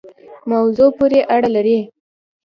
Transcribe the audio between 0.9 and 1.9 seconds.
پوری اړه لری